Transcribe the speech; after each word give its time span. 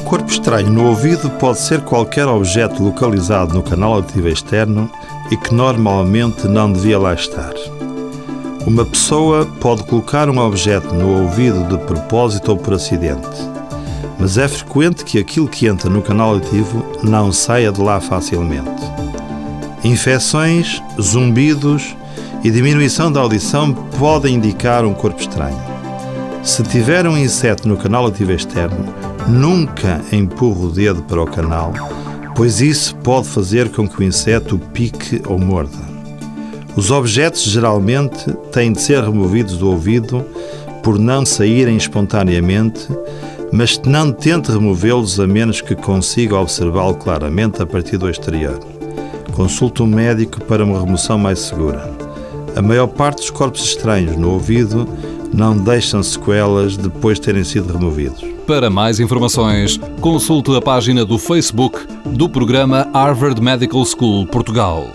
corpo 0.00 0.30
estranho 0.30 0.70
no 0.70 0.88
ouvido 0.88 1.30
pode 1.30 1.58
ser 1.58 1.80
qualquer 1.82 2.26
objeto 2.26 2.82
localizado 2.82 3.54
no 3.54 3.62
canal 3.62 3.94
auditivo 3.94 4.28
externo 4.28 4.90
e 5.30 5.36
que 5.36 5.54
normalmente 5.54 6.48
não 6.48 6.72
devia 6.72 6.98
lá 6.98 7.14
estar. 7.14 7.52
Uma 8.66 8.84
pessoa 8.84 9.46
pode 9.60 9.84
colocar 9.84 10.28
um 10.28 10.38
objeto 10.38 10.94
no 10.94 11.22
ouvido 11.22 11.64
de 11.64 11.78
propósito 11.84 12.50
ou 12.50 12.56
por 12.56 12.74
acidente, 12.74 13.28
mas 14.18 14.36
é 14.36 14.46
frequente 14.46 15.04
que 15.04 15.18
aquilo 15.18 15.48
que 15.48 15.66
entra 15.66 15.88
no 15.88 16.02
canal 16.02 16.34
auditivo 16.34 16.84
não 17.02 17.32
saia 17.32 17.72
de 17.72 17.80
lá 17.80 18.00
facilmente. 18.00 18.82
Infecções, 19.82 20.82
zumbidos 21.00 21.96
e 22.44 22.50
diminuição 22.50 23.10
da 23.10 23.20
audição 23.20 23.72
podem 23.72 24.34
indicar 24.34 24.84
um 24.84 24.92
corpo 24.92 25.20
estranho. 25.20 25.79
Se 26.42 26.62
tiver 26.62 27.06
um 27.06 27.18
inseto 27.18 27.68
no 27.68 27.76
canal 27.76 28.04
auditivo 28.04 28.32
externo, 28.32 28.94
nunca 29.28 30.00
empurre 30.10 30.64
o 30.64 30.70
dedo 30.70 31.02
para 31.02 31.22
o 31.22 31.26
canal, 31.26 31.72
pois 32.34 32.62
isso 32.62 32.96
pode 32.96 33.28
fazer 33.28 33.68
com 33.68 33.86
que 33.86 34.00
o 34.00 34.02
inseto 34.02 34.58
pique 34.72 35.20
ou 35.26 35.38
morda. 35.38 35.78
Os 36.74 36.90
objetos 36.90 37.42
geralmente 37.42 38.32
têm 38.50 38.72
de 38.72 38.80
ser 38.80 39.04
removidos 39.04 39.58
do 39.58 39.68
ouvido 39.68 40.24
por 40.82 40.98
não 40.98 41.26
saírem 41.26 41.76
espontaneamente, 41.76 42.88
mas 43.52 43.78
não 43.84 44.10
tente 44.10 44.50
removê-los 44.50 45.20
a 45.20 45.26
menos 45.26 45.60
que 45.60 45.74
consiga 45.74 46.38
observá-lo 46.38 46.94
claramente 46.94 47.60
a 47.60 47.66
partir 47.66 47.98
do 47.98 48.08
exterior. 48.08 48.58
Consulte 49.32 49.82
um 49.82 49.86
médico 49.86 50.42
para 50.44 50.64
uma 50.64 50.80
remoção 50.80 51.18
mais 51.18 51.40
segura. 51.40 51.92
A 52.56 52.62
maior 52.62 52.86
parte 52.86 53.18
dos 53.18 53.30
corpos 53.30 53.62
estranhos 53.62 54.16
no 54.16 54.30
ouvido 54.30 54.88
não 55.32 55.56
deixam 55.56 56.02
sequelas 56.02 56.76
depois 56.76 57.18
de 57.18 57.26
terem 57.26 57.44
sido 57.44 57.72
removidos. 57.72 58.24
Para 58.46 58.68
mais 58.68 58.98
informações, 58.98 59.78
consulte 60.00 60.54
a 60.56 60.60
página 60.60 61.04
do 61.04 61.18
Facebook 61.18 61.78
do 62.04 62.28
programa 62.28 62.88
Harvard 62.92 63.40
Medical 63.40 63.84
School 63.84 64.26
Portugal. 64.26 64.88